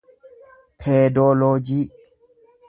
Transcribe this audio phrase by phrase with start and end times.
[0.79, 1.79] peedooloojii